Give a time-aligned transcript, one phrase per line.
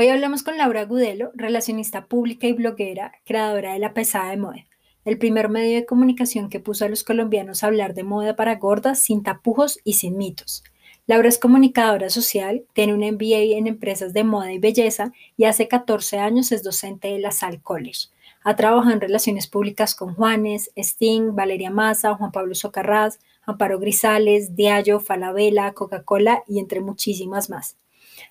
[0.00, 4.64] Hoy hablamos con Laura Gudelo, relacionista pública y bloguera, creadora de La Pesada de Moda,
[5.04, 8.54] el primer medio de comunicación que puso a los colombianos a hablar de moda para
[8.54, 10.62] gordas sin tapujos y sin mitos.
[11.08, 15.66] Laura es comunicadora social, tiene un MBA en empresas de moda y belleza y hace
[15.66, 18.10] 14 años es docente de la Sal College.
[18.44, 24.54] Ha trabajado en relaciones públicas con Juanes, Sting, Valeria Massa, Juan Pablo Socarrás, Amparo Grisales,
[24.54, 27.74] Diallo, Falabella, Coca-Cola y entre muchísimas más.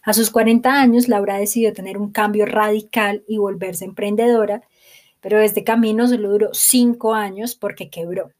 [0.03, 4.61] A sus 40 años, Laura decidió tener un cambio radical y volverse emprendedora,
[5.21, 8.31] pero este camino solo duró cinco años porque quebró.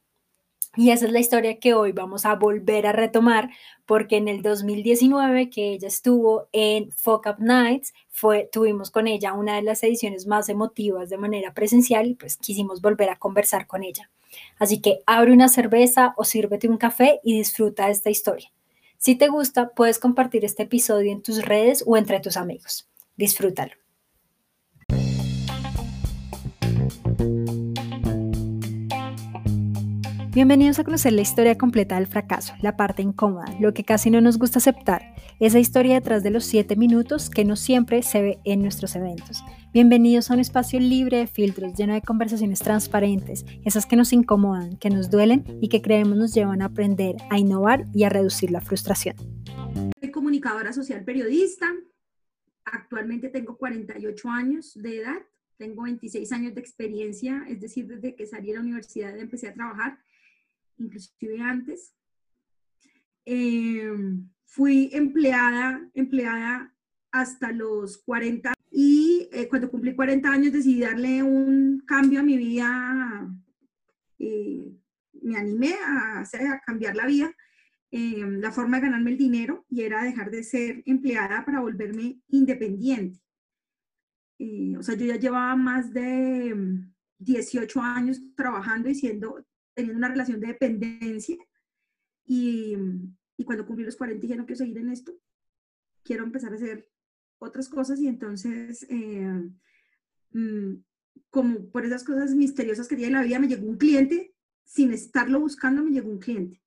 [0.77, 3.49] Y esa es la historia que hoy vamos a volver a retomar,
[3.87, 7.93] porque en el 2019 que ella estuvo en Fuck Up Nights,
[8.51, 12.79] tuvimos con ella una de las ediciones más emotivas de manera presencial y pues quisimos
[12.79, 14.11] volver a conversar con ella.
[14.59, 18.51] Así que abre una cerveza o sírvete un café y disfruta de esta historia.
[18.97, 22.89] Si te gusta, puedes compartir este episodio en tus redes o entre tus amigos.
[23.15, 23.73] Disfrútalo.
[30.37, 34.21] Bienvenidos a conocer la historia completa del fracaso, la parte incómoda, lo que casi no
[34.21, 38.39] nos gusta aceptar, esa historia detrás de los siete minutos que no siempre se ve
[38.45, 39.43] en nuestros eventos.
[39.73, 44.77] Bienvenidos a un espacio libre de filtros, lleno de conversaciones transparentes, esas que nos incomodan,
[44.77, 48.51] que nos duelen y que creemos nos llevan a aprender, a innovar y a reducir
[48.51, 49.15] la frustración.
[49.99, 51.65] Soy comunicadora social periodista,
[52.63, 55.17] actualmente tengo 48 años de edad,
[55.57, 59.55] tengo 26 años de experiencia, es decir, desde que salí de la universidad empecé a
[59.55, 59.97] trabajar
[60.77, 61.93] inclusive antes.
[63.25, 66.73] Em, fui empleada, empleada
[67.11, 72.37] hasta los 40 y eh, cuando cumplí 40 años decidí darle un cambio a mi
[72.37, 73.27] vida.
[74.19, 74.71] Eh,
[75.21, 77.33] me animé a, hacer, a cambiar la vida,
[77.91, 82.21] em, la forma de ganarme el dinero y era dejar de ser empleada para volverme
[82.29, 83.19] independiente.
[84.39, 86.55] Eh, o sea, yo ya llevaba más de
[87.19, 89.45] 18 años trabajando y siendo,
[89.77, 91.37] teniendo una relación de dependencia
[92.25, 92.75] y,
[93.37, 95.13] y cuando cumplí los 40 dije, no quiero seguir en esto,
[96.03, 96.89] quiero empezar a hacer
[97.37, 99.51] otras cosas y entonces, eh,
[100.31, 100.73] mm,
[101.29, 105.39] como por esas cosas misteriosas que tiene la vida, me llegó un cliente, sin estarlo
[105.39, 106.59] buscando, me llegó un cliente.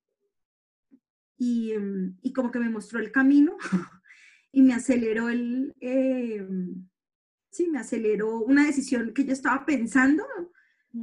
[1.37, 1.73] Y,
[2.21, 3.57] y como que me mostró el camino
[4.53, 6.47] y me aceleró el, eh,
[7.49, 10.23] sí, me aceleró una decisión que yo estaba pensando,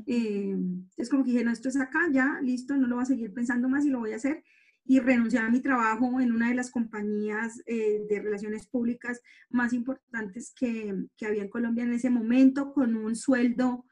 [0.06, 0.56] eh,
[0.96, 3.32] es como que dije, no, esto es acá, ya, listo, no lo voy a seguir
[3.32, 4.44] pensando más y lo voy a hacer.
[4.84, 9.72] Y renuncié a mi trabajo en una de las compañías eh, de relaciones públicas más
[9.72, 13.84] importantes que, que, había en Colombia en ese momento, con un sueldo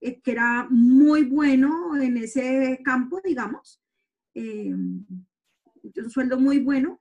[0.00, 3.80] eh, que era muy bueno en ese campo, digamos.
[4.34, 5.06] un
[6.10, 7.00] sueldo muy bueno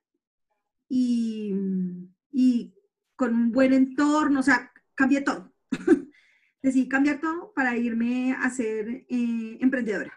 [0.88, 1.54] y,
[2.32, 2.74] y
[3.16, 5.54] con un buen entorno, o sea, cambié todo.
[6.62, 10.14] decidí cambiar todo para irme a ser eh, emprendedora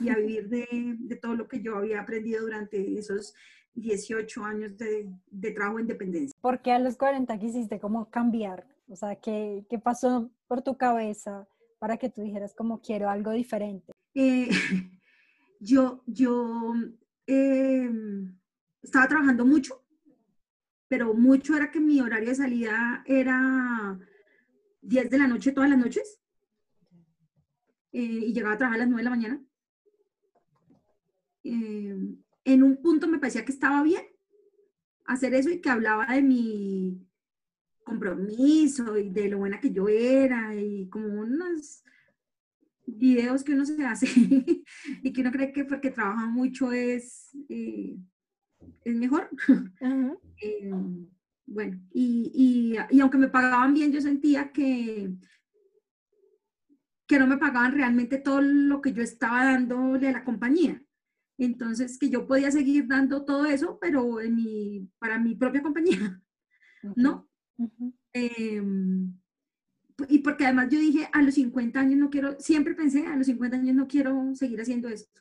[0.00, 3.34] y a vivir de, de, todo lo que yo había aprendido durante esos
[3.74, 6.36] 18 años de, de trabajo en dependencia.
[6.40, 8.66] ¿Por qué a los 40 quisiste como cambiar?
[8.88, 11.46] O sea, ¿qué, ¿qué, pasó por tu cabeza
[11.78, 13.92] para que tú dijeras como quiero algo diferente?
[14.14, 14.48] Eh,
[15.60, 16.74] yo yo
[17.26, 17.90] eh,
[18.82, 19.84] estaba trabajando mucho,
[20.88, 23.98] pero mucho era que mi horario de salida era
[24.86, 26.20] 10 de la noche todas las noches
[27.92, 29.44] eh, y llegaba a trabajar a las 9 de la mañana.
[31.44, 31.96] Eh,
[32.44, 34.04] en un punto me parecía que estaba bien
[35.06, 37.06] hacer eso y que hablaba de mi
[37.84, 41.84] compromiso y de lo buena que yo era y como unos
[42.84, 44.06] videos que uno se hace
[45.02, 47.96] y que uno cree que porque trabaja mucho es, eh,
[48.84, 49.30] es mejor.
[51.46, 55.14] Bueno, y, y, aunque me pagaban bien, yo sentía que,
[57.06, 60.82] que no me pagaban realmente todo lo que yo estaba dándole a la compañía.
[61.38, 66.20] Entonces, que yo podía seguir dando todo eso, pero en mi, para mi propia compañía,
[66.96, 67.28] ¿no?
[68.12, 69.14] Em,
[70.08, 73.26] y porque además yo dije, a los 50 años no quiero, siempre pensé, a los
[73.26, 75.20] 50 años no quiero seguir haciendo esto.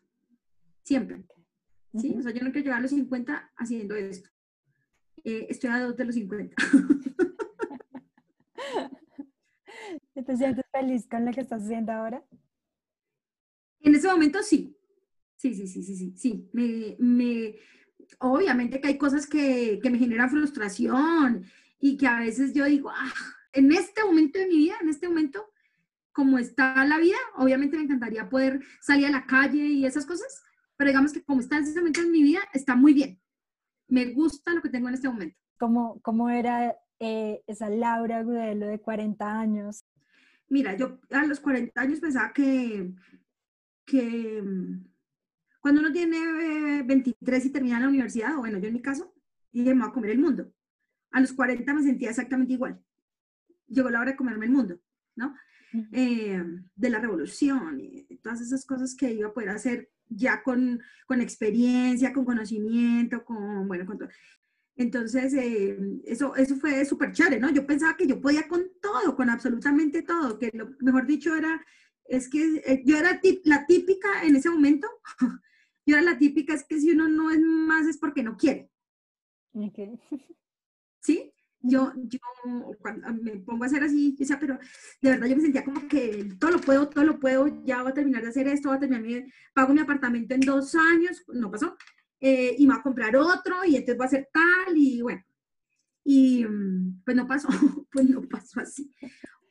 [0.83, 1.23] Siempre.
[1.97, 2.13] ¿Sí?
[2.17, 4.29] O sea, yo no quiero llegar a los 50 haciendo esto.
[5.23, 6.55] Eh, estoy a dos de los 50.
[10.25, 12.23] ¿Te sientes feliz con lo que estás haciendo ahora?
[13.81, 14.75] En ese momento sí.
[15.35, 16.13] Sí, sí, sí, sí, sí.
[16.15, 16.49] sí.
[16.53, 17.55] Me, me,
[18.19, 21.45] obviamente que hay cosas que, que me generan frustración
[21.79, 23.13] y que a veces yo digo, ah,
[23.53, 25.51] en este momento de mi vida, en este momento,
[26.11, 30.43] como está la vida, obviamente me encantaría poder salir a la calle y esas cosas,
[30.77, 33.19] pero digamos que como está en momento de mi vida, está muy bien
[33.87, 35.37] me gusta lo que tengo en este momento.
[35.57, 39.85] ¿Cómo, cómo era eh, esa Laura Gudelo de 40 años?
[40.49, 42.93] Mira, yo a los 40 años pensaba que,
[43.85, 44.85] que mm,
[45.59, 49.13] cuando uno tiene 23 eh, y termina la universidad, o bueno, yo en mi caso,
[49.51, 50.51] dije, me voy a comer el mundo.
[51.11, 52.83] A los 40 me sentía exactamente igual.
[53.67, 54.79] Llegó la hora de comerme el mundo,
[55.15, 55.35] ¿no?
[55.91, 56.41] Eh,
[56.75, 61.21] de la revolución y todas esas cosas que iba a poder hacer ya con, con
[61.21, 64.09] experiencia, con conocimiento, con, bueno, con todo.
[64.77, 67.49] Entonces, eh, eso, eso fue súper chévere, ¿no?
[67.49, 71.65] Yo pensaba que yo podía con todo, con absolutamente todo, que lo mejor dicho era,
[72.05, 74.87] es que eh, yo era la típica en ese momento,
[75.85, 78.69] yo era la típica, es que si uno no es más es porque no quiere.
[80.99, 81.31] ¿Sí?
[81.67, 82.19] Yo, yo
[82.79, 84.59] cuando me pongo a hacer así, o sea, pero
[85.01, 87.91] de verdad yo me sentía como que todo lo puedo, todo lo puedo, ya voy
[87.91, 89.23] a terminar de hacer esto, voy a terminar mi,
[89.53, 91.75] pago mi apartamento en dos años, no pasó,
[92.19, 95.23] eh, y me va a comprar otro y entonces va a ser tal y bueno.
[96.03, 96.45] Y
[97.03, 97.47] pues no pasó,
[97.91, 98.93] pues no pasó así,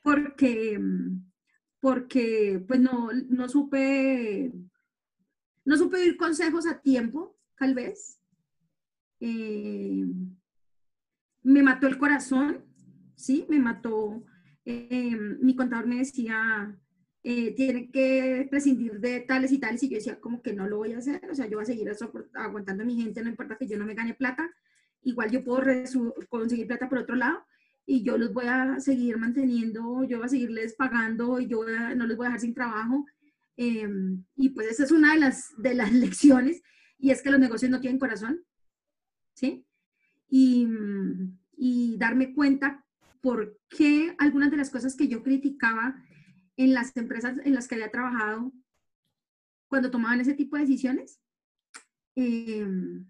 [0.02, 0.81] porque,
[1.81, 4.52] porque pues no, no supe,
[5.64, 8.20] no supe oír consejos a tiempo, tal vez.
[9.20, 10.05] Eh,
[11.44, 12.64] me mató el corazón,
[13.14, 13.46] ¿sí?
[13.49, 14.25] Me mató.
[14.64, 16.76] Eh, mi contador me decía,
[17.23, 20.79] eh, tiene que prescindir de tales y tales, y yo decía, como que no lo
[20.79, 21.91] voy a hacer, o sea, yo voy a seguir
[22.35, 24.50] aguantando a mi gente, no importa que yo no me gane plata,
[25.02, 25.62] igual yo puedo
[26.29, 27.44] conseguir plata por otro lado,
[27.87, 31.64] y yo los voy a seguir manteniendo, yo voy a seguirles pagando, y yo
[31.97, 33.06] no les voy a dejar sin trabajo,
[33.56, 36.62] em, y pues esa es una de las, de las lecciones,
[36.99, 38.44] y es que los negocios no tienen corazón,
[39.35, 39.67] ¿sí?
[40.29, 40.69] Y,
[41.56, 42.85] y darme cuenta
[43.21, 45.97] por qué algunas de las cosas que yo criticaba,
[46.56, 48.53] en las empresas en las que había trabajado
[49.69, 51.21] cuando tomaban ese tipo de decisiones.
[52.15, 53.06] Em,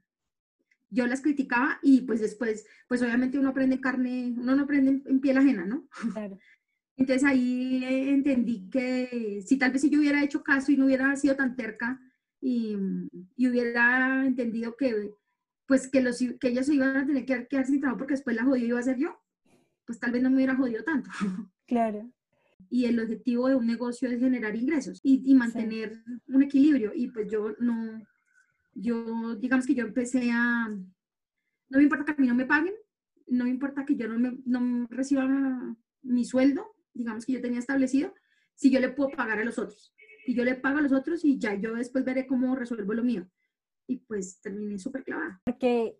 [0.89, 5.21] yo las criticaba y pues después, pues obviamente uno aprende carne, uno no aprende en
[5.21, 5.89] piel ajena, ¿no?
[6.97, 11.15] Entonces ahí entendí que si tal vez si yo hubiera hecho caso y no hubiera
[11.17, 12.01] sido tan terca
[12.41, 12.77] y,
[13.37, 15.11] y hubiera entendido que
[15.67, 18.37] pues que, los, que ellos se iban a tener que quedar sin trabajo porque después
[18.37, 19.19] la jodida iba a ser yo,
[19.87, 21.11] pues tal vez no me hubiera jodido tanto.
[21.67, 22.13] Claro
[22.71, 26.93] y el objetivo de un negocio es generar ingresos y, mantener un equilibrio.
[26.95, 28.03] Y pues yo no,
[28.75, 32.75] yo digamos que yo empecé a, no me importa que a mí no me paguen,
[33.29, 35.27] no me importa que yo no, me, no reciba
[36.03, 38.13] mi sueldo, digamos que yo tenía establecido,
[38.55, 39.95] si yo le puedo pagar a los otros.
[40.27, 43.05] Y yo le pago a los otros y ya yo después veré cómo resuelvo lo
[43.05, 43.29] mío.
[43.87, 45.41] Y pues terminé súper clavada.
[45.45, 45.99] Porque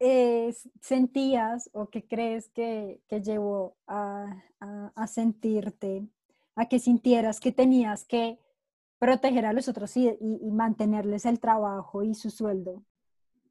[0.00, 6.08] eh, sentías o qué crees que, que llevó a, a, sentirte,
[6.56, 8.38] a que sintieras que tenías que
[8.98, 12.84] proteger a los otros y, y, mantenerles el trabajo y su sueldo?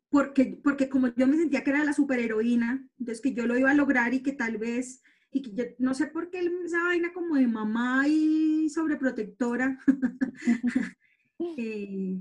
[0.10, 3.72] Porque, porque como yo me sentía que era la superheroína, entonces que yo lo iba
[3.72, 7.14] a lograr y que tal vez, y que yo no sé por qué esa vaina
[7.14, 9.80] como de mamá y sobreprotectora,
[11.40, 12.20] eh,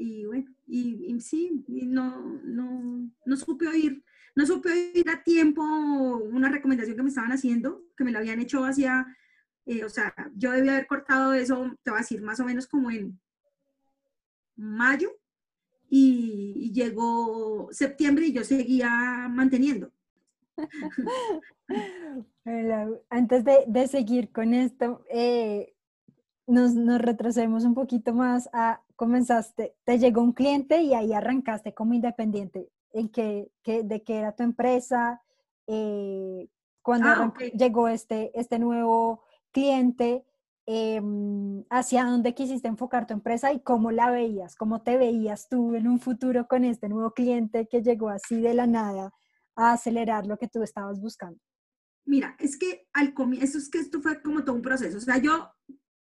[0.00, 4.02] y bueno, y, sí, no, no, no supe oír,
[4.34, 8.40] no supe oír a tiempo una recomendación que me estaban haciendo, que me la habían
[8.40, 9.06] hecho hacia,
[9.66, 12.66] eh, o sea, yo debía haber cortado eso, te voy a decir, más o menos
[12.66, 13.20] como en
[14.56, 15.10] mayo,
[15.90, 19.92] y, llegó septiembre y yo seguía manteniendo.
[23.10, 25.74] Antes de, de seguir con esto, eh,
[26.46, 31.72] nos, nos retrocedemos un poquito más a comenzaste, te llegó un cliente y ahí arrancaste
[31.72, 32.68] como independiente.
[32.92, 35.22] ¿En qué, de qué era tu empresa?
[35.66, 36.50] Eh,
[36.82, 40.26] cuando ah, llegó este, este nuevo cliente,
[40.66, 44.54] em, ¿hacia dónde quisiste enfocar tu empresa y cómo la veías?
[44.54, 48.52] ¿Cómo te veías tú en un futuro con este nuevo cliente que llegó así de
[48.52, 49.14] la nada
[49.56, 51.40] a acelerar lo que tú estabas buscando?
[52.04, 54.98] Mira, es que al comienzo, es que esto fue como todo un proceso.
[54.98, 55.48] O sea, yo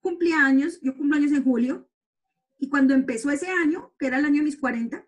[0.00, 1.88] cumplí años, yo cumplo años en julio,
[2.58, 5.04] y cuando empezó ese año, que era el año de mis 40,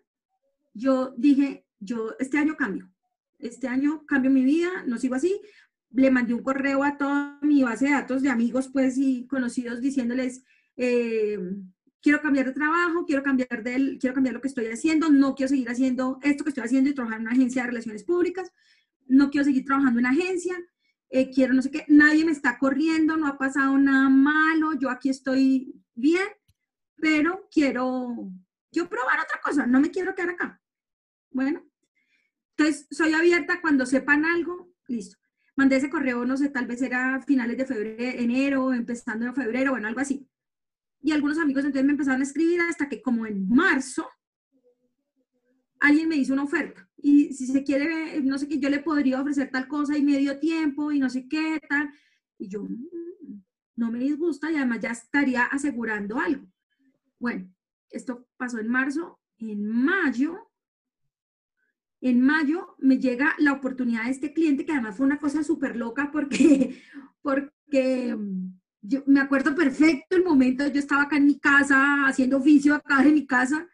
[0.73, 2.89] yo dije, yo este año cambio.
[3.39, 5.41] Este año cambio mi vida, no sigo así.
[5.91, 9.81] Le mandé un correo a toda mi base de datos de amigos pues y conocidos
[9.81, 10.43] diciéndoles,
[10.77, 11.37] eh,
[12.01, 15.49] quiero cambiar de trabajo, quiero cambiar, de, quiero cambiar lo que estoy haciendo, no quiero
[15.49, 18.51] seguir haciendo esto que estoy haciendo y trabajar en una agencia de relaciones públicas,
[19.07, 20.55] no quiero seguir trabajando en agencia,
[21.09, 24.89] eh, quiero no sé qué, nadie me está corriendo, no ha pasado nada malo, yo
[24.89, 26.27] aquí estoy bien,
[27.01, 28.31] pero quiero,
[28.71, 30.61] yo probar otra cosa, no me quiero quedar acá.
[31.31, 31.65] Bueno,
[32.55, 35.17] entonces soy abierta cuando sepan algo, listo.
[35.55, 39.71] Mandé ese correo, no sé, tal vez era finales de febrero, enero, empezando en febrero,
[39.71, 40.27] bueno, algo así.
[41.01, 44.07] Y algunos amigos entonces me empezaron a escribir hasta que como en marzo,
[45.79, 49.19] alguien me hizo una oferta y si se quiere, no sé qué, yo le podría
[49.19, 51.89] ofrecer tal cosa y medio tiempo y no sé qué, tal.
[52.37, 53.41] Y yo, mm,
[53.75, 56.47] no me disgusta y además ya estaría asegurando algo.
[57.21, 57.53] Bueno,
[57.91, 59.19] esto pasó en marzo.
[59.37, 60.51] En mayo,
[62.01, 65.75] en mayo me llega la oportunidad de este cliente, que además fue una cosa súper
[65.75, 66.81] loca porque,
[67.21, 72.37] porque mm, yo me acuerdo perfecto el momento, yo estaba acá en mi casa, haciendo
[72.37, 73.67] oficio acá en mi casa,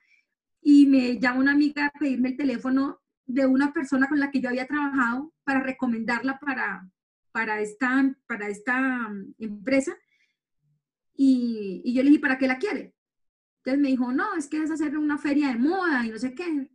[0.62, 4.42] y me llama una amiga a pedirme el teléfono de una persona con la que
[4.42, 6.90] yo había trabajado para recomendarla para,
[7.32, 9.96] para, esta, para esta mm, empresa.
[11.16, 12.97] Y, y, yo le dije, ¿para qué la quiere?
[13.68, 16.34] Entonces me dijo, no, es que es hacer una feria de moda y no sé
[16.34, 16.72] qué.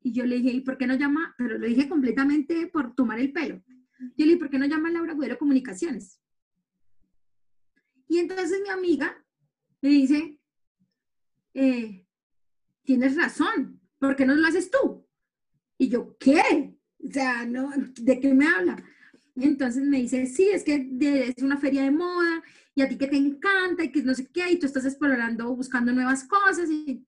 [0.00, 1.34] Y yo le dije, ¿y por qué no llama?
[1.36, 3.60] Pero lo dije completamente por tomar el pelo.
[4.16, 6.20] Yo le dije, ¿por qué no llama Laura Gudero Comunicaciones?
[8.06, 9.26] Y entonces mi amiga
[9.80, 10.38] me dice,
[11.54, 12.06] eh,
[12.84, 15.04] tienes razón, ¿por qué no lo haces tú?
[15.78, 16.78] Y yo, ¿qué?
[17.04, 18.76] O sea, no, ¿de qué me habla?
[19.34, 20.90] Y entonces me dice, sí, es que
[21.36, 22.42] es una feria de moda
[22.74, 25.54] y a ti que te encanta y que no sé qué, y tú estás explorando,
[25.54, 26.70] buscando nuevas cosas.
[26.70, 27.06] Y,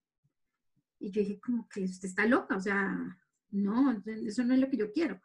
[0.98, 3.18] y yo dije, como que usted está loca, o sea,
[3.50, 5.20] no, eso no es lo que yo quiero.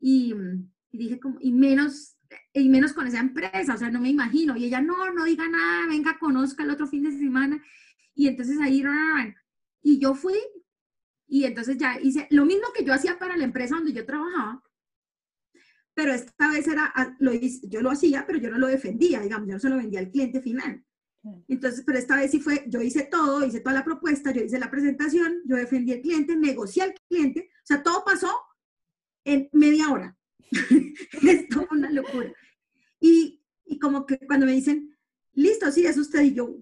[0.00, 0.34] Y,
[0.90, 2.16] y dije, como, y menos,
[2.52, 4.56] y menos con esa empresa, o sea, no me imagino.
[4.56, 7.62] Y ella, no, no diga nada, venga, conozca el otro fin de semana.
[8.14, 8.82] Y entonces ahí,
[9.82, 10.38] y yo fui
[11.28, 14.62] y entonces ya hice lo mismo que yo hacía para la empresa donde yo trabajaba,
[15.96, 19.48] pero esta vez era, lo hice, yo lo hacía, pero yo no lo defendía, digamos,
[19.48, 20.84] yo no se lo vendía al cliente final.
[21.48, 24.58] Entonces, pero esta vez sí fue, yo hice todo, hice toda la propuesta, yo hice
[24.58, 28.30] la presentación, yo defendí al cliente, negocié al cliente, o sea, todo pasó
[29.24, 30.14] en media hora.
[31.22, 32.30] es toda una locura.
[33.00, 34.94] Y, y como que cuando me dicen,
[35.32, 36.58] listo, sí, es usted, y yo,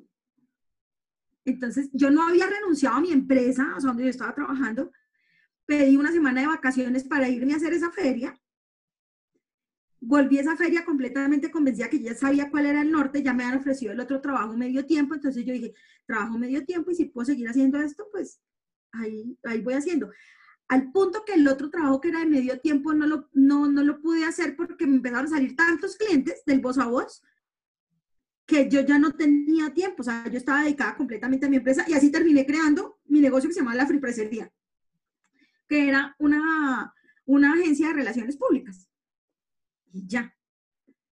[1.45, 4.93] entonces, yo no había renunciado a mi empresa, o sea, donde yo estaba trabajando.
[5.67, 8.41] Pedí una semana de vacaciones para irme a hacer esa feria.
[10.07, 13.45] Volví a esa feria completamente convencida que ya sabía cuál era el norte, ya me
[13.45, 15.73] han ofrecido el otro trabajo medio tiempo, entonces yo dije,
[16.07, 18.41] trabajo medio tiempo y si puedo seguir haciendo esto, pues
[18.93, 20.11] ahí, ahí voy haciendo.
[20.69, 23.83] Al punto que el otro trabajo que era de medio tiempo no lo, no, no
[23.83, 27.23] lo pude hacer porque me empezaron a salir tantos clientes del voz a voz
[28.47, 31.85] que yo ya no tenía tiempo, o sea, yo estaba dedicada completamente a mi empresa
[31.89, 34.53] y así terminé creando mi negocio que se llama La Fripresería,
[35.67, 36.93] que era una,
[37.25, 38.89] una agencia de relaciones públicas.
[39.95, 40.35] Y ya.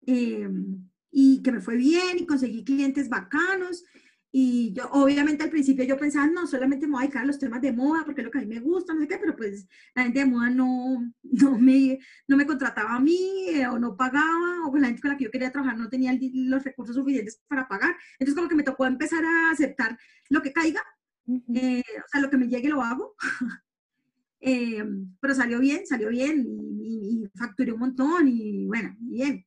[0.05, 3.83] Em, y que me fue bien y conseguí clientes bacanos
[4.31, 7.39] y yo, obviamente, al principio yo pensaba, no, solamente me voy a dedicar a los
[7.39, 9.35] temas de moda, porque es lo que a mí me gusta, no sé qué, pero
[9.35, 13.79] pues la gente de moda no, no, me, no me contrataba a mí, eh, o
[13.79, 16.63] no pagaba, o con la gente con la que yo quería trabajar no tenía los
[16.63, 17.95] recursos suficientes para pagar.
[18.19, 19.97] Entonces, como que me tocó empezar a aceptar
[20.29, 20.83] lo que caiga,
[21.55, 23.15] eh, o sea, lo que me llegue lo hago.
[24.39, 24.83] Eh,
[25.19, 26.45] pero salió bien, salió bien,
[26.81, 29.45] y, facturé un montón, y bueno, bien.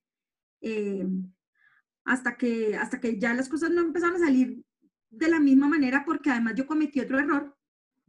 [2.05, 4.65] hasta que, hasta que ya las cosas no empezaron a salir
[5.11, 7.57] de la misma manera porque además yo cometí otro error.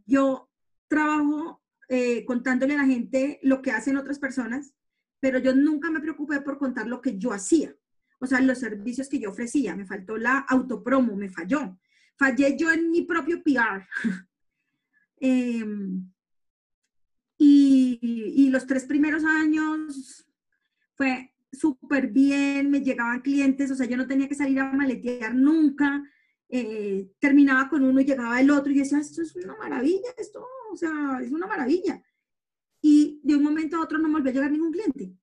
[0.06, 0.50] Yo
[0.88, 4.74] trabajo eh, contándole a la gente lo que hacen otras personas,
[5.20, 7.76] pero yo nunca me preocupé por contar lo que yo hacía.
[8.20, 9.76] O sea, los servicios que yo ofrecía.
[9.76, 11.78] Me faltó la autopromo, me falló.
[12.18, 13.88] Fallé yo en mi propio PR.
[15.24, 16.12] Em,
[17.44, 18.00] y,
[18.36, 20.28] y los tres primeros años
[20.94, 25.34] fue súper bien, me llegaban clientes, o sea, yo no tenía que salir a maletear
[25.34, 26.04] nunca,
[26.50, 30.46] eh, terminaba con uno y llegaba el otro y decía, esto es una maravilla, esto,
[30.72, 32.04] o sea, es una maravilla.
[32.80, 35.16] Y de un momento a otro no volvió a llegar ningún cliente.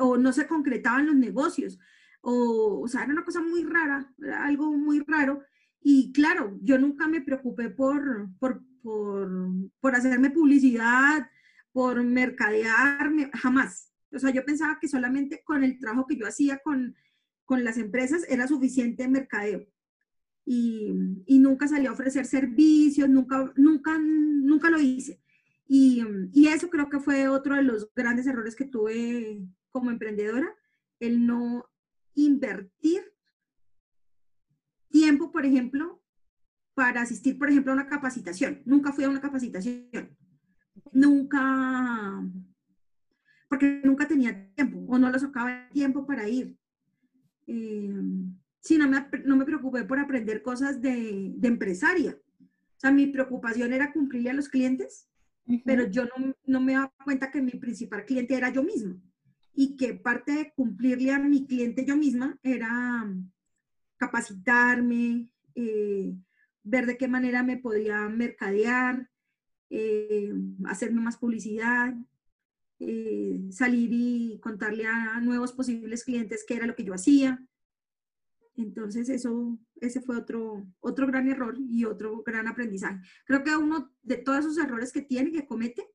[0.00, 1.78] O no se concretaban los negocios.
[2.22, 5.42] O, o sea, era una cosa muy rara, algo muy raro.
[5.80, 9.30] Y claro, yo nunca me preocupé por, por, por,
[9.80, 11.30] por hacerme publicidad,
[11.72, 13.92] por mercadearme, jamás.
[14.12, 16.94] O sea, yo pensaba que solamente con el trabajo que yo hacía con
[17.48, 19.66] con las empresas era suficiente mercadeo.
[20.44, 20.92] Y,
[21.24, 25.18] y, nunca salí a ofrecer servicios, nunca, nunca, nunca lo hice.
[25.66, 26.04] Y,
[26.34, 30.54] y, eso creo que fue otro de los grandes errores que tuve como emprendedora,
[31.00, 31.64] el no
[32.14, 33.02] invertir
[34.90, 36.02] tiempo, por ejemplo,
[36.78, 38.62] para asistir, por ejemplo, a una capacitación.
[38.64, 40.16] Nunca fui a una capacitación.
[40.92, 42.22] Nunca,
[43.48, 46.56] porque nunca tenía tiempo o no lo sacaba tiempo para ir.
[47.48, 47.92] Eh,
[48.60, 52.16] sí, no me, no me preocupé por aprender cosas de, de, empresaria.
[52.40, 55.08] O sea, mi preocupación era cumplirle a los clientes,
[55.64, 58.96] pero yo no, no, me daba cuenta que mi principal cliente era yo misma
[59.52, 63.12] y que parte de cumplirle a mi cliente yo misma era
[63.96, 66.14] capacitarme, eh,
[66.68, 69.08] ver de qué manera me podía mercadear,
[69.70, 70.32] eh,
[70.66, 71.94] hacerme más publicidad,
[72.78, 77.42] eh, salir y contarle a nuevos posibles clientes qué era lo que yo hacía.
[78.56, 83.00] Entonces, eso, ese fue otro, otro gran error y otro gran aprendizaje.
[83.24, 85.88] Creo que uno de todos esos errores que tiene, que comete,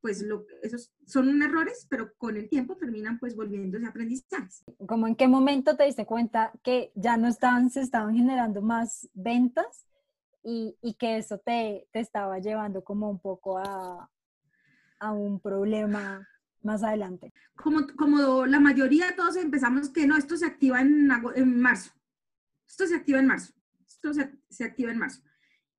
[0.00, 4.62] pues lo, esos son errores, pero con el tiempo terminan pues volviéndose aprendizajes.
[4.86, 9.08] ¿Cómo en qué momento te diste cuenta que ya no estaban, se estaban generando más
[9.14, 9.85] ventas
[10.46, 14.08] y, y que eso te, te, estaba llevando como un poco a,
[15.00, 16.26] a un problema
[16.62, 17.32] más adelante?
[17.56, 21.90] Como, como la mayoría todos empezamos que no, esto se activa en, en marzo.
[22.64, 23.54] Esto se activa en marzo.
[23.84, 25.20] Esto se, se activa en marzo.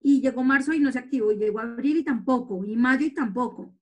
[0.02, 1.32] Y llegó marzo y no se activó.
[1.32, 2.66] Y llegó abril y tampoco.
[2.66, 3.74] Y mayo y tampoco.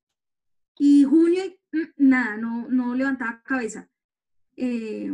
[0.78, 3.90] Y junio, mm, nada, no, no levantaba cabeza.
[4.56, 5.12] Eh,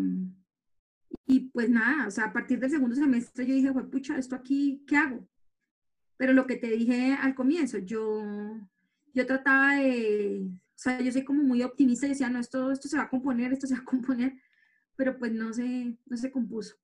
[1.25, 4.83] y pues nada, o sea, a partir del segundo semestre yo dije, pucha, esto aquí,
[4.85, 5.27] ¿qué hago?
[6.21, 8.55] Pero lo que te dije al comienzo, yo,
[9.11, 12.87] yo trataba de, o sea, yo soy como muy optimista y decía, no, esto, esto
[12.87, 14.35] se va a componer, esto se va a componer,
[14.95, 16.75] pero pues no se, no se compuso.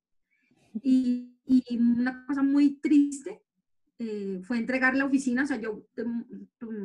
[0.82, 3.40] Y, y una cosa muy triste
[4.00, 5.86] eh, fue entregar la oficina, o sea, yo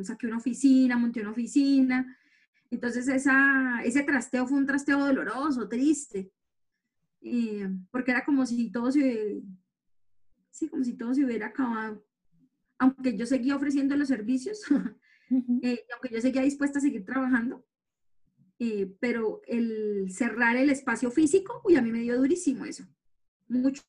[0.02, 2.16] saqué una oficina, monté una oficina,
[2.70, 6.30] entonces esa, ese trasteo fue un trasteo doloroso, triste,
[7.20, 9.42] eh, porque era como si todo se,
[10.50, 12.00] sí, como si todo se hubiera acabado,
[12.78, 14.62] aunque yo seguía ofreciendo los servicios,
[15.62, 17.64] eh, aunque yo seguía dispuesta a seguir trabajando,
[19.00, 22.86] pero el cerrar el espacio físico, uy, a mí me dio durísimo eso,
[23.48, 23.82] mucho,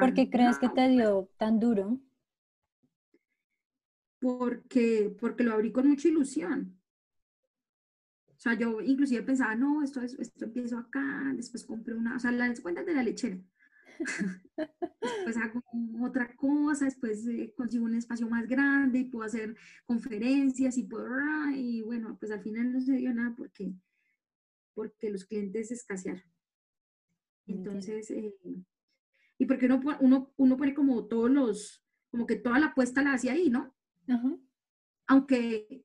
[0.00, 2.00] ¿Por qué crees que te dio tan duro?
[4.18, 6.78] Porque, porque lo abrí con mucha ilusión.
[8.28, 12.18] O sea, yo inclusive pensaba, no, esto, es, esto empiezo acá, después compré una, o
[12.18, 13.38] sea, las cuentas de la lechera.
[15.00, 15.62] Después hago
[16.02, 21.08] otra cosa, después eh, consigo un espacio más grande y puedo hacer conferencias y puedo,
[21.54, 23.72] y bueno, pues al final no se dio nada porque,
[24.74, 26.22] porque los clientes escasearon.
[27.46, 28.34] Entonces, eh,
[29.38, 33.12] y porque uno, uno, uno pone como todos los, como que toda la apuesta la
[33.12, 33.74] hace ahí, ¿no?
[35.06, 35.84] Aunque,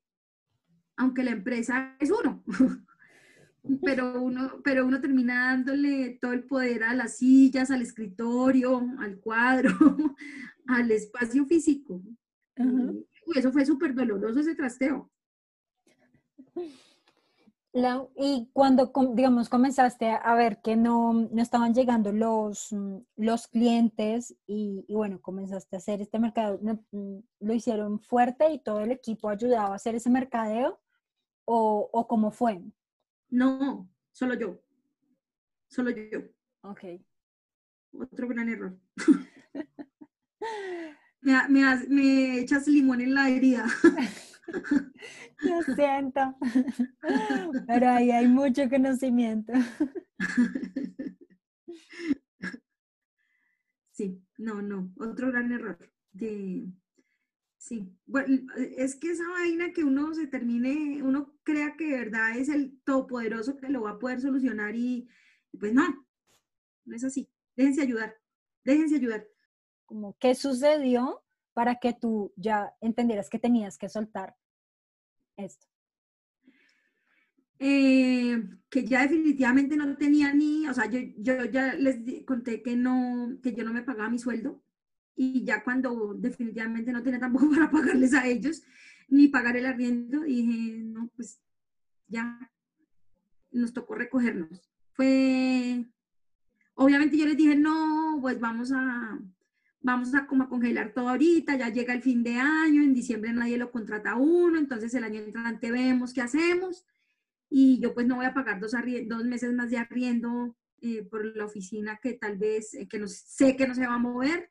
[0.96, 2.44] aunque la empresa es uno.
[3.82, 9.18] pero uno, pero uno termina dándole todo el poder a las sillas, al escritorio, al
[9.20, 9.70] cuadro,
[10.66, 12.02] al espacio físico.
[12.56, 15.10] y eso fue súper doloroso ese trasteo
[18.16, 24.36] y cuando, digamos, comenzaste a ver que no, no estaban llegando los, mm, los clientes
[24.46, 29.30] y, bueno, comenzaste a hacer este mercado, mm, ¿lo hicieron fuerte y todo el equipo
[29.30, 30.80] ayudaba a hacer ese mercadeo?
[31.44, 32.62] ¿O, o cómo fue?
[33.32, 34.60] No, solo yo.
[35.66, 36.20] Solo yo.
[36.60, 36.84] Ok.
[37.94, 38.78] Otro gran error.
[41.22, 43.66] me, me, me echas limón en la herida.
[45.40, 46.36] Lo siento,
[47.66, 49.52] pero ahí hay mucho conocimiento.
[53.92, 55.78] Sí, no, no, otro gran error.
[56.12, 56.68] De,
[57.62, 58.44] sí, bueno,
[58.76, 62.80] es que esa vaina que uno se termine, uno crea que de verdad es el
[62.82, 65.08] todopoderoso que lo va a poder solucionar y
[65.60, 65.84] pues no,
[66.84, 67.30] no es así.
[67.54, 68.16] Déjense ayudar,
[68.64, 69.28] déjense ayudar.
[69.86, 71.22] Como, ¿qué sucedió
[71.52, 74.34] para que tú ya entendieras que tenías que soltar
[75.36, 75.68] esto?
[77.60, 82.74] Eh, que ya definitivamente no tenía ni, o sea, yo, yo ya les conté que
[82.74, 84.64] no, que yo no me pagaba mi sueldo
[85.14, 88.62] y ya cuando definitivamente no tenía tampoco para pagarles a ellos
[89.08, 91.40] ni pagar el arriendo, dije, no, pues
[92.06, 92.50] ya
[93.50, 94.70] nos tocó recogernos.
[94.94, 95.84] Fue,
[96.74, 99.18] obviamente yo les dije, no, pues vamos a,
[99.80, 103.58] vamos a como congelar todo ahorita, ya llega el fin de año, en diciembre nadie
[103.58, 106.86] lo contrata a uno, entonces el año entrante vemos qué hacemos
[107.50, 108.72] y yo pues no voy a pagar dos,
[109.06, 113.06] dos meses más de arriendo eh, por la oficina que tal vez, eh, que no,
[113.08, 114.50] sé que no se va a mover.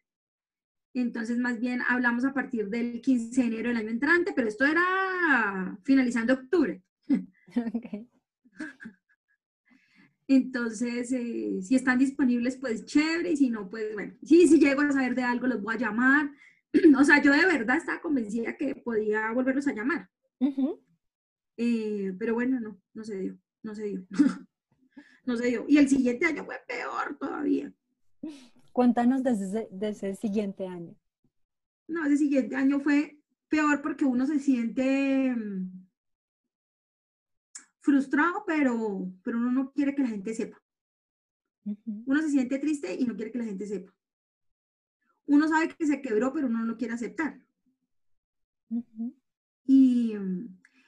[0.93, 4.65] Entonces más bien hablamos a partir del 15 de enero del año entrante, pero esto
[4.65, 6.81] era finalizando octubre.
[7.53, 8.07] Okay.
[10.27, 14.81] Entonces, eh, si están disponibles, pues chévere, y si no, pues bueno, sí, si llego
[14.81, 16.31] a saber de algo, los voy a llamar.
[16.97, 20.09] o sea, yo de verdad estaba convencida que podía volverlos a llamar.
[21.57, 24.05] Eh, pero bueno, no, no se dio, no se dio.
[25.25, 25.65] no se dio.
[25.67, 27.73] Y el siguiente año fue peor todavía.
[28.71, 30.95] Cuéntanos de ese, de ese siguiente año.
[31.87, 35.87] No, ese siguiente año fue peor porque uno se siente mm,
[37.81, 40.61] frustrado, pero, pero uno no quiere que la gente sepa.
[41.65, 43.93] Uno se siente triste y no quiere que la gente sepa.
[45.25, 47.39] uno sabe que se quebró, pero uno no quiere aceptar.
[49.65, 50.15] y,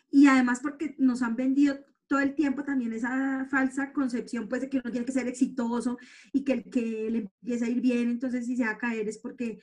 [0.09, 1.77] y además porque nos han vendido
[2.13, 5.97] todo el tiempo también esa falsa concepción pues de que uno tiene que ser exitoso
[6.31, 9.09] y que el que le empieza a ir bien, entonces si se va a caer
[9.09, 9.59] es porque,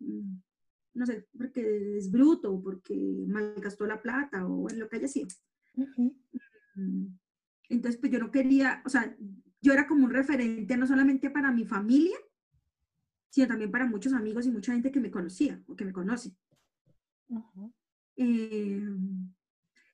[0.00, 0.38] mm,
[0.94, 2.96] no sé, porque es bruto, porque
[3.28, 5.28] malgastó la plata o lo que haya sido.
[6.74, 7.06] Mm,
[7.68, 9.16] entonces pues yo no quería, o sea,
[9.60, 12.18] yo era como un referente no solamente para mi familia,
[13.28, 16.32] sino también para muchos amigos y mucha gente que me conocía o que me conoce.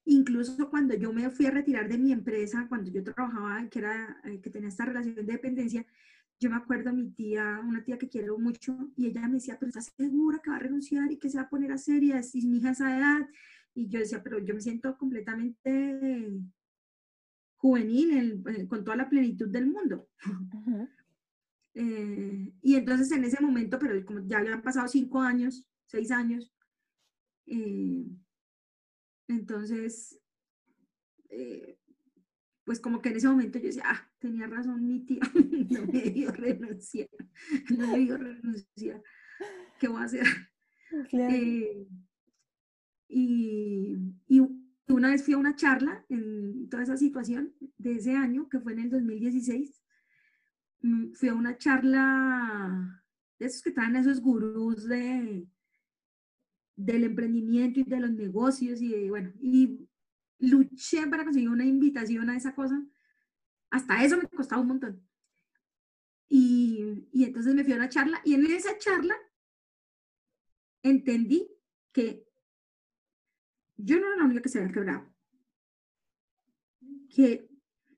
[0.07, 4.21] Incluso cuando yo me fui a retirar de mi empresa, cuando yo trabajaba, que, era,
[4.25, 5.87] eh, que tenía esta relación de dependencia,
[6.38, 9.57] yo me acuerdo a mi tía, una tía que quiero mucho, y ella me decía,
[9.59, 12.03] pero ¿estás segura que va a renunciar y que se va a poner a hacer?
[12.03, 13.29] Y así mi hija esa edad.
[13.75, 16.31] Y yo decía, pero yo me siento completamente
[17.57, 20.09] juvenil, eh, con toda la plenitud del mundo.
[21.73, 26.53] Eh, y entonces en ese momento, pero como ya habían pasado cinco años, seis años,
[27.47, 28.07] eh,
[29.29, 30.21] entonces,
[31.31, 31.79] eh,
[32.65, 35.21] pues como que en ese momento yo decía, ah, tenía razón mi tía,
[35.71, 37.09] no me dio renunciar,
[37.77, 39.03] no me dio renunciar,
[39.79, 40.25] ¿qué voy a hacer?
[41.13, 41.89] Eh,
[43.09, 43.97] y,
[44.29, 44.41] y,
[44.87, 48.75] una vez fui a una charla en toda esa situación de ese año, que fue
[48.75, 49.83] en el 2016,
[50.83, 53.03] mm, fui a una charla
[53.41, 55.49] de esos que traen esos gurús de,
[56.77, 59.89] del emprendimiento y de los negocios y bueno, y
[60.39, 62.85] luché para conseguir una invitación a esa cosa.
[63.71, 65.07] Hasta eso me costaba un montón.
[66.29, 69.17] Y, y entonces me fui a una charla y en esa charla
[70.83, 71.49] entendí
[71.93, 72.27] que
[73.77, 75.13] yo no era la única que se había quebrado.
[77.09, 77.49] Que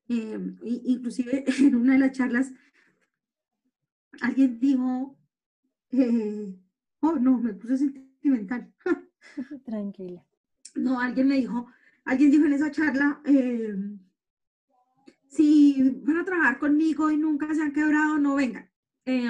[0.09, 2.53] eh, inclusive en una de las charlas
[4.21, 5.19] alguien dijo,
[5.91, 6.55] eh,
[7.01, 8.73] oh no, me puse a mental.
[9.65, 10.25] Tranquila.
[10.75, 11.67] No, alguien me dijo,
[12.05, 13.75] alguien dijo en esa charla, eh,
[15.29, 18.71] si van a trabajar conmigo y nunca se han quebrado, no vengan.
[19.05, 19.29] Eh,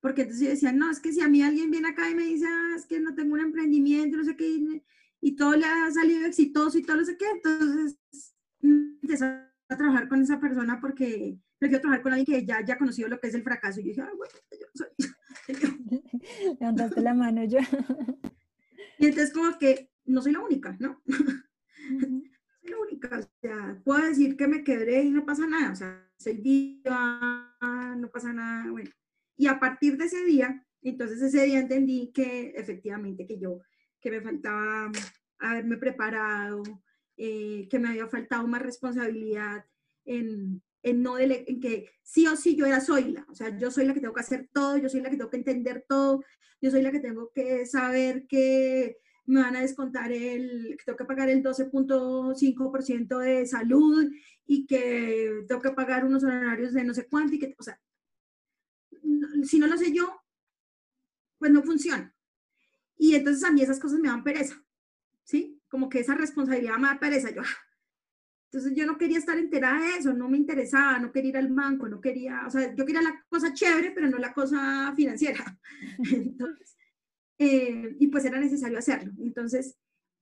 [0.00, 2.46] porque entonces decían, no, es que si a mí alguien viene acá y me dice,
[2.48, 4.82] ah, es que no tengo un emprendimiento, no sé qué,
[5.20, 7.98] y, todo le ha salido exitoso y todo no sé qué, entonces
[8.62, 13.08] empezar a trabajar con esa persona porque prefiero trabajar con alguien que ya haya conocido
[13.08, 13.80] lo que es el fracaso.
[13.80, 14.88] Y yo dije, ah, bueno, yo soy,
[16.60, 17.58] Levantaste la mano yo.
[18.98, 21.02] Y entonces como que no soy la única, ¿no?
[21.88, 25.70] No soy la única, o sea, puedo decir que me quebré y no pasa nada,
[25.70, 27.56] o sea, soy viva,
[27.96, 28.90] no pasa nada, bueno.
[29.36, 33.60] Y a partir de ese día, entonces ese día entendí que efectivamente que yo,
[34.00, 34.90] que me faltaba
[35.38, 36.62] haberme preparado,
[37.16, 39.64] eh, que me había faltado más responsabilidad
[40.04, 43.72] en, en, no en que sí o sí yo era soy la, o sea, yo
[43.72, 46.22] soy la que tengo que hacer todo, yo soy la que tengo que entender todo,
[46.60, 50.96] yo soy la que tengo que saber que me van a descontar el, que tengo
[50.96, 54.08] que pagar el 12.5% de salud
[54.46, 57.80] y que tengo que pagar unos honorarios de no sé cuánto y que, o sea,
[59.42, 60.22] si no lo sé yo,
[61.38, 62.14] pues no funciona.
[62.96, 64.54] Y entonces a mí esas cosas me dan pereza,
[65.24, 65.60] ¿sí?
[65.68, 67.30] Como que esa responsabilidad me da pereza.
[67.30, 67.42] Yo,
[68.46, 71.48] entonces yo no quería estar enterada de eso, no me interesaba, no quería ir al
[71.48, 75.58] banco, no quería, o sea, yo quería la cosa chévere, pero no la cosa financiera.
[76.12, 76.76] Entonces,
[77.38, 79.12] eh, y pues era necesario hacerlo.
[79.18, 79.76] Entonces,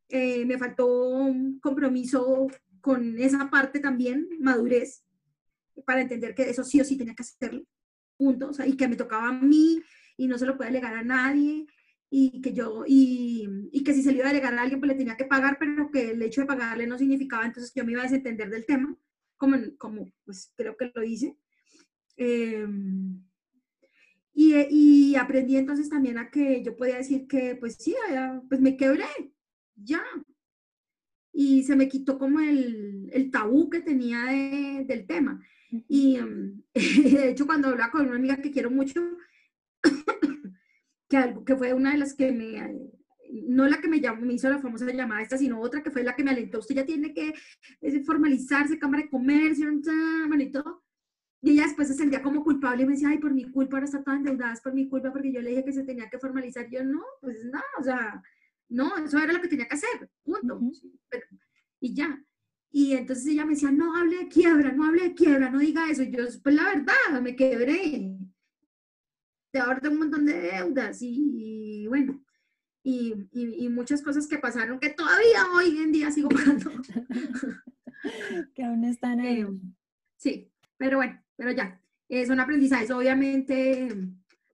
[0.08, 2.48] eh, me faltó un compromiso
[2.80, 5.04] con esa parte también, madurez,
[5.86, 7.62] para entender que eso sí o sí tenía que hacerlo,
[8.16, 9.82] punto, o sea, y que me tocaba a mí
[10.16, 11.66] y no se lo puede alegar a nadie
[12.10, 14.88] y que yo, y, y, que si se le iba a delegar a alguien, pues
[14.92, 17.86] le tenía que pagar, pero que el hecho de pagarle no significaba entonces que yo
[17.86, 18.96] me iba a desentender del tema,
[19.36, 21.36] como, como pues creo que lo hice.
[22.16, 23.20] Em,
[24.32, 27.94] y, y, aprendí entonces también a que yo podía decir que, pues sí,
[28.48, 29.06] pues me quebré,
[29.76, 30.04] ya.
[31.32, 35.44] Y se me quitó como el, el tabú que tenía de, del tema.
[35.88, 39.00] Y em, de hecho, cuando hablaba con una amiga que quiero mucho,
[41.14, 42.58] que, que fue una de las que me,
[43.46, 46.04] no la que me, llamó, me hizo la famosa llamada esta, sino otra que fue
[46.04, 47.34] la que me alentó, usted ya tiene que
[48.04, 50.84] formalizarse, Cámara de Comercio, y todo.
[51.42, 53.84] Y ella después se sentía como culpable y me decía, ay, por mi culpa ahora
[53.84, 56.18] está toda endeudada, es por mi culpa, porque yo le dije que se tenía que
[56.18, 56.68] formalizar.
[56.70, 58.22] yo, no, pues no, o sea,
[58.70, 60.58] no, eso era lo que tenía que hacer, punto.
[61.80, 62.24] y ya.
[62.70, 65.88] Y entonces ella me decía, no hable de quiebra, no hable de quiebra, no diga
[65.88, 66.02] eso.
[66.02, 68.16] Y yo, pues la verdad, me quebré
[69.58, 72.22] ahora tengo un montón de deudas y, bueno,
[72.82, 76.70] y, y, muchas cosas que pasaron que todavía hoy en día sigo pagando.
[78.54, 79.40] que aún están ahí.
[79.40, 79.48] Eh,
[80.16, 82.92] sí, pero bueno, pero ya, es un aprendizaje.
[82.92, 83.88] Obviamente,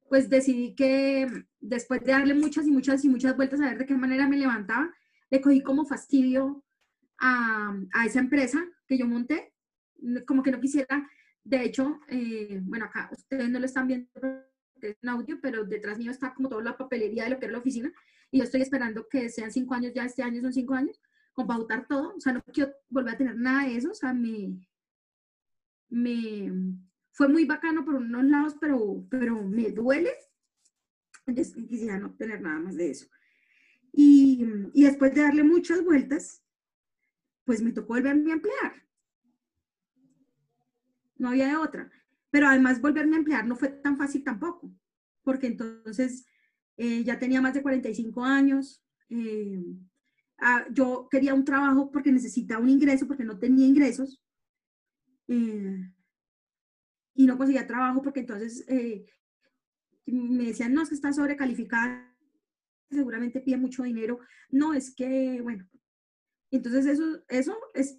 [0.09, 1.27] pues decidí que
[1.61, 4.37] después de darle muchas y muchas y muchas vueltas a ver de qué manera me
[4.37, 4.93] levantaba,
[5.31, 6.65] le cogí como fastidio
[7.19, 9.53] a, a esa empresa que yo monté,
[10.27, 11.09] como que no quisiera,
[11.45, 14.09] de hecho, eh, bueno, acá ustedes no lo están viendo
[14.83, 17.59] en audio, pero detrás mío está como toda la papelería de lo que era la
[17.59, 17.93] oficina,
[18.31, 21.01] y yo estoy esperando que sean cinco años, ya este año son cinco años,
[21.33, 24.13] con pautar todo, o sea, no quiero volver a tener nada de eso, o sea,
[24.13, 24.59] me,
[25.89, 26.53] me,
[27.13, 30.13] fue muy bacano por unos lados, pero, pero me duele.
[31.27, 33.07] Entonces quisiera no tener nada más de eso.
[33.93, 36.43] Y, y después de darle muchas vueltas,
[37.45, 38.89] pues me tocó volverme a emplear.
[41.17, 41.91] No había otra.
[42.31, 44.73] Pero además volverme a emplear no fue tan fácil tampoco,
[45.23, 46.27] porque entonces
[46.77, 48.83] eh, ya tenía más de 45 años.
[49.09, 49.65] Eh,
[50.39, 54.23] ah, yo quería un trabajo porque necesitaba un ingreso, porque no tenía ingresos.
[55.29, 55.93] Eh,
[57.15, 59.05] y no conseguía trabajo porque entonces eh,
[60.07, 62.17] me decían, no, es que está sobrecalificada,
[62.91, 64.21] seguramente pide mucho dinero.
[64.49, 65.69] No, es que, bueno,
[66.51, 67.99] entonces eso, eso es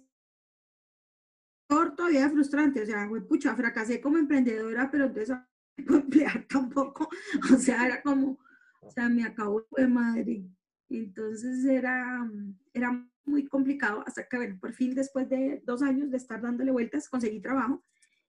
[1.96, 5.36] todavía frustrante, o sea, pucha, fracasé como emprendedora, pero entonces
[5.76, 7.08] emplear tampoco,
[7.52, 8.38] o sea, era como,
[8.80, 10.44] o sea, me acabó de madre.
[10.88, 12.28] Entonces era,
[12.74, 16.70] era muy complicado hasta que, bueno, por fin después de dos años de estar dándole
[16.70, 17.82] vueltas, conseguí trabajo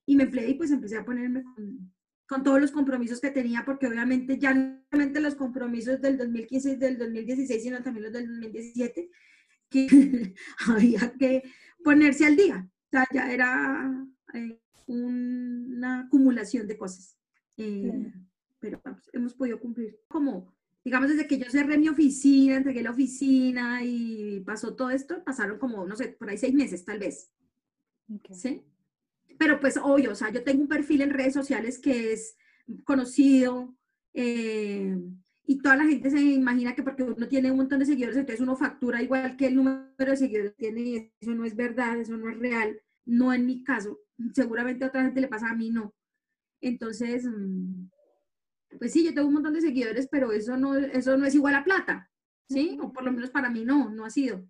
[0.06, 3.86] y me empleé y pues empecé a ponerme con, todos los compromisos que tenía, porque
[3.86, 8.26] obviamente ya no solamente los compromisos del 2015 y del 2016, sino también los del
[8.26, 9.12] 2017,
[9.70, 10.34] que
[10.68, 11.44] había que
[11.84, 12.68] ponerse al día.
[12.94, 17.18] Sea, ya era eh, una acumulación de cosas.
[17.58, 18.14] Eh,
[18.60, 18.80] pero
[19.14, 20.54] hemos podido cumplir como,
[20.86, 25.58] digamos, desde que yo cerré mi oficina, entregué la oficina y pasó todo esto, pasaron
[25.58, 27.32] como, no sé, por ahí seis meses tal vez.
[28.32, 28.64] ¿Sí?
[29.40, 32.38] pero pues obvio, o sea, yo tengo un perfil en redes sociales que es
[32.84, 33.76] conocido
[34.14, 34.96] eh,
[35.46, 38.42] y toda la gente se imagina que porque uno tiene un montón de seguidores, entonces
[38.42, 42.16] uno factura igual que el número de seguidores tiene y eso no es verdad, eso
[42.16, 44.00] no es real, no en mi caso,
[44.34, 45.94] seguramente a otra gente le pasa, a mí no.
[46.62, 47.90] Entonces, mm,
[48.80, 51.56] pues sí, yo tengo un montón de seguidores, pero eso no, eso no es igual
[51.56, 52.10] a plata,
[52.48, 52.78] ¿sí?
[52.82, 54.48] O por lo menos para mí no, no ha sido.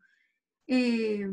[0.68, 1.28] Eh,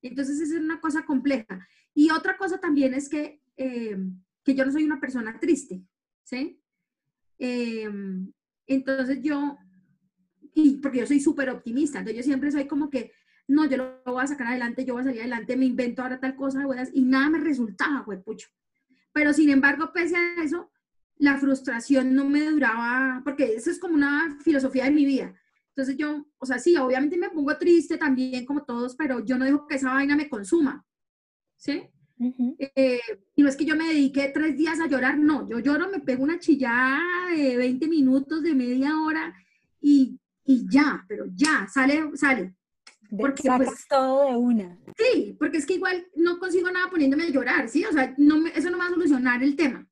[0.00, 1.68] entonces, esa es una cosa compleja.
[1.94, 3.98] Y otra cosa también es que, eh,
[4.42, 5.82] que yo no soy una persona triste,
[6.24, 6.62] ¿sí?
[7.38, 7.90] Eh,
[8.74, 9.58] entonces yo,
[10.54, 13.12] y porque yo soy súper optimista, entonces yo siempre soy como que,
[13.46, 16.20] no, yo lo voy a sacar adelante, yo voy a salir adelante, me invento ahora
[16.20, 18.48] tal cosa, y nada me resultaba, güey, pucho.
[19.12, 20.70] Pero sin embargo, pese a eso,
[21.16, 25.34] la frustración no me duraba, porque eso es como una filosofía de mi vida.
[25.70, 29.44] Entonces yo, o sea, sí, obviamente me pongo triste también como todos, pero yo no
[29.44, 30.84] dejo que esa vaina me consuma.
[31.58, 31.88] ¿sí?
[32.20, 33.00] Eh,
[33.36, 36.00] y no es que yo me dediqué tres días a llorar, no, yo lloro, me
[36.00, 37.00] pego una chillada
[37.34, 39.34] de 20 minutos, de media hora
[39.80, 42.54] y, y ya, pero ya, sale, sale.
[43.16, 44.78] Porque pues, todo de una.
[44.96, 47.84] Sí, porque es que igual no consigo nada poniéndome a llorar, ¿sí?
[47.84, 49.88] O sea, no eso no va a solucionar el tema.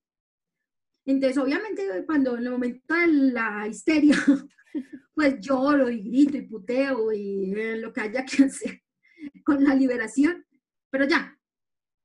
[1.06, 4.16] Entonces, obviamente, cuando en el momento de la histeria,
[5.14, 8.82] pues lloro y grito y puteo y eh, lo que haya que hacer
[9.44, 10.44] con la liberación,
[10.90, 11.35] pero ya,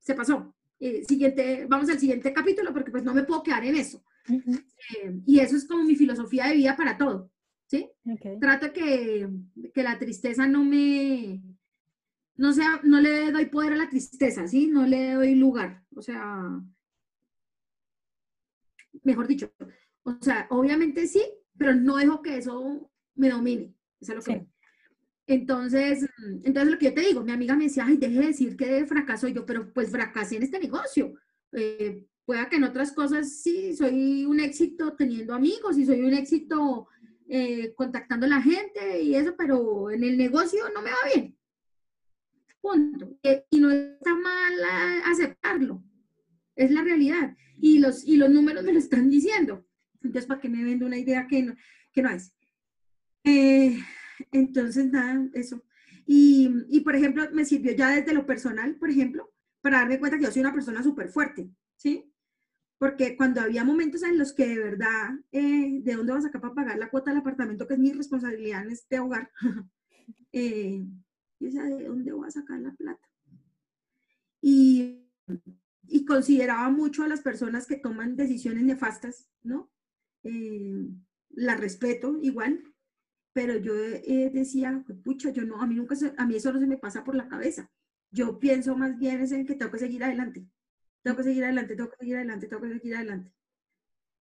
[0.02, 0.54] se pasó.
[0.80, 4.04] Eh, siguiente, vamos al siguiente capítulo porque pues no me puedo quedar en eso.
[4.28, 7.32] Eh, y eso es como mi filosofía de vida para todo.
[7.68, 7.90] ¿sí?
[8.40, 9.30] Trato que,
[9.74, 11.42] que la tristeza no me,
[12.36, 14.68] no sea, no le doy poder a la tristeza, ¿sí?
[14.68, 15.86] No le doy lugar.
[15.96, 16.60] O sea,
[19.04, 19.54] mejor dicho,
[20.04, 21.24] o sea, obviamente sí,
[21.58, 23.74] pero no dejo que eso me domine.
[24.02, 24.48] Eso es lo que
[25.28, 26.08] entonces,
[26.44, 28.86] entonces lo que yo te digo, mi amiga me decía, ay, deje de decir que
[28.86, 31.14] fracaso yo, pero pues fracasé en este negocio.
[31.54, 36.14] Eh, pueda que en otras cosas sí soy un éxito teniendo amigos y soy un
[36.14, 36.88] éxito
[37.28, 41.38] eh, contactando a la gente y eso, pero en el negocio no me va bien.
[42.60, 43.18] Punto.
[43.24, 44.54] Eh, y no está mal
[45.06, 45.84] aceptarlo.
[46.56, 47.36] Es la realidad.
[47.58, 49.66] Y los, y los números me lo están diciendo.
[50.04, 51.56] Entonces, ¿para qué me vendo una idea que no,
[51.92, 52.34] que no es?
[53.24, 53.80] Eh,
[54.32, 55.64] entonces, nada, eso.
[56.06, 59.32] Y, y, por ejemplo, me sirvió ya desde lo personal, por ejemplo,
[59.62, 62.12] para darme cuenta que yo soy una persona súper fuerte, ¿sí?
[62.78, 66.42] Porque cuando había momentos en los que de verdad, eh, ¿de dónde vas a sacar
[66.42, 69.32] para pagar la cuota del apartamento, que es mi responsabilidad en este hogar?
[70.32, 70.84] eh,
[71.40, 73.08] ¿de dónde voy a sacar la plata?
[74.42, 75.06] Y,
[75.88, 79.72] y consideraba mucho a las personas que toman decisiones nefastas, ¿no?
[80.24, 80.88] Eh,
[81.30, 82.64] la respeto igual,
[83.34, 86.68] pero yo eh, decía, pucha, yo no, a mí nunca, a mí eso no se
[86.68, 87.70] me pasa por la cabeza.
[88.12, 90.46] Yo pienso más bien es en que tengo que seguir adelante,
[91.02, 93.32] tengo que seguir adelante, tengo que seguir adelante, tengo que seguir adelante.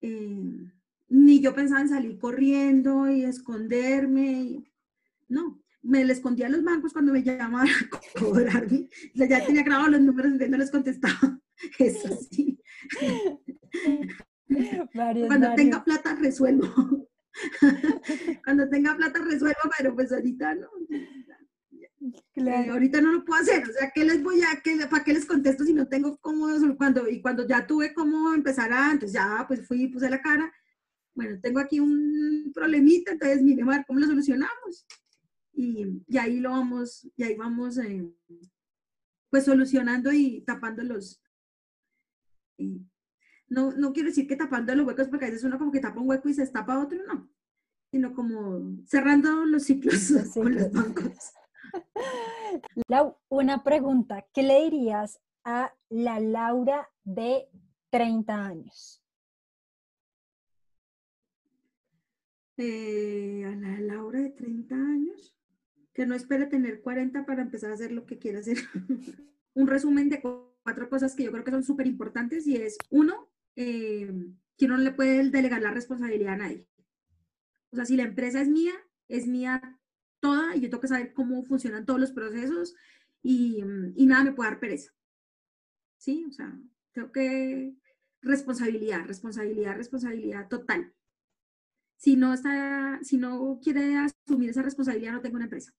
[0.02, 0.72] Eh,
[1.08, 4.64] ni yo pensaba en salir corriendo y esconderme.
[5.28, 8.88] no, me le escondía a los bancos cuando me llamaban a cobrarme.
[9.14, 11.40] ya tenía grabados los números y no les contestaba.
[11.78, 12.60] Eso sí.
[15.26, 17.09] cuando tenga plata resuelvo.
[18.44, 20.68] cuando tenga plata resuelvo, pero pues ahorita no.
[22.34, 25.12] Eh, ahorita no lo puedo hacer, o sea, ¿qué les voy a, qué, para qué
[25.12, 26.46] les contesto si no tengo cómo,
[26.78, 30.50] cuando, y cuando ya tuve cómo empezar a, entonces ya, pues fui, puse la cara,
[31.14, 34.86] bueno, tengo aquí un problemita, entonces mire, Mar, ¿cómo lo solucionamos?
[35.52, 38.10] Y, y, ahí lo vamos, y ahí vamos, eh,
[39.28, 41.20] pues solucionando y tapando los,
[43.50, 46.00] no, no quiero decir que tapando los huecos, porque a veces uno como que tapa
[46.00, 47.28] un hueco y se tapa otro, no,
[47.90, 51.32] sino como cerrando los ciclos con los bancos.
[53.28, 57.48] una pregunta, ¿qué le dirías a la Laura de
[57.90, 59.02] 30 años?
[62.56, 65.34] Eh, a la Laura de 30 años,
[65.92, 68.58] que no espere tener 40 para empezar a hacer lo que quiera hacer.
[69.54, 73.29] Un resumen de cuatro cosas que yo creo que son súper importantes y es, uno,
[73.56, 74.12] eh,
[74.56, 76.68] que uno no le puede delegar la responsabilidad a nadie.
[77.72, 78.74] O sea, si la empresa es mía,
[79.08, 79.78] es mía
[80.20, 82.74] toda y yo tengo que saber cómo funcionan todos los procesos
[83.22, 83.62] y,
[83.96, 84.92] y nada me puede dar pereza.
[85.96, 86.24] ¿Sí?
[86.28, 86.58] O sea,
[86.92, 87.74] tengo que
[88.22, 90.92] responsabilidad, responsabilidad, responsabilidad total.
[91.96, 95.72] Si no está, si no quiere asumir esa responsabilidad, no tengo una empresa.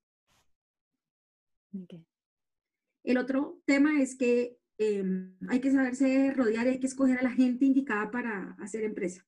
[3.03, 7.31] El otro tema es que em, hay que saberse rodear, hay que escoger a la
[7.31, 9.25] gente indicada para hacer empresa.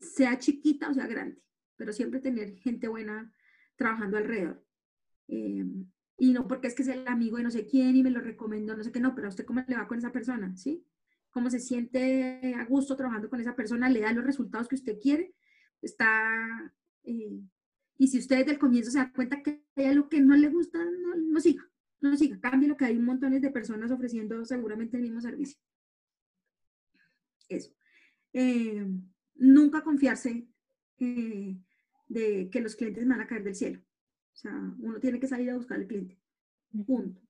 [0.00, 1.40] Sea chiquita o sea grande
[1.80, 3.32] pero siempre tener gente buena
[3.76, 4.62] trabajando alrededor.
[5.28, 5.64] Eh,
[6.18, 8.20] y no porque es que es el amigo de no sé quién y me lo
[8.20, 10.84] recomiendo, no sé qué, no, pero a usted cómo le va con esa persona, ¿sí?
[11.30, 14.98] Cómo se siente a gusto trabajando con esa persona, le da los resultados que usted
[15.00, 15.34] quiere,
[15.80, 16.70] está...
[17.04, 17.40] Eh,
[17.96, 20.50] y si usted desde el comienzo se da cuenta que hay algo que no le
[20.50, 21.66] gusta, no, no siga,
[22.00, 25.58] no siga, cambie lo que hay montones de personas ofreciendo seguramente el mismo servicio.
[27.48, 27.72] Eso.
[28.32, 28.86] Eh,
[29.34, 30.46] nunca confiarse
[30.98, 33.80] de que los clientes van a caer del cielo.
[34.32, 36.18] O sea, uno tiene que salir a buscar al cliente.
[36.86, 37.20] Punto.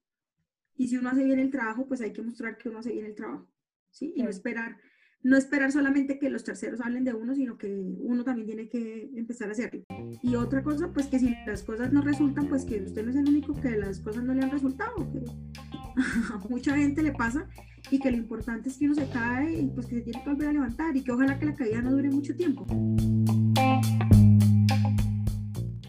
[0.77, 3.07] Y si uno hace bien el trabajo, pues hay que mostrar que uno hace bien
[3.07, 3.49] el trabajo.
[3.91, 4.13] ¿sí?
[4.17, 4.79] Y no esperar,
[5.23, 7.69] no esperar solamente que los terceros hablen de uno, sino que
[8.01, 9.85] uno también tiene que empezar a hacerlo.
[10.23, 13.17] Y otra cosa, pues que si las cosas no resultan, pues que usted no es
[13.17, 14.95] el único que las cosas no le han resultado.
[16.33, 17.47] A mucha gente le pasa
[17.91, 20.31] y que lo importante es que uno se cae y pues que se tiene que
[20.31, 22.67] volver a levantar y que ojalá que la caída no dure mucho tiempo.